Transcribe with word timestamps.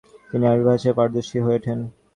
তিনি 0.29 0.45
আরবী 0.51 0.63
ভাষাও 0.69 0.97
পারদর্শী 0.99 1.37
হয়ে 1.45 1.59
উঠেন। 1.59 1.79